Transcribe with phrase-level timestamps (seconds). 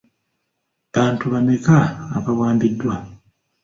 [0.93, 1.77] Abantu bameka
[2.17, 2.93] abawambiddwa?